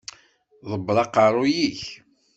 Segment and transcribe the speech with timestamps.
[0.71, 1.79] Ḍebber aqeṛṛu-k!